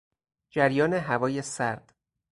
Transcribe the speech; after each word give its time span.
جریان 0.49 0.93
هوای 0.93 1.41
سرد 1.41 1.95